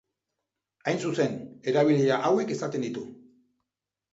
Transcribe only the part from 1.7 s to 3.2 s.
erabilera hauek izaten ditu.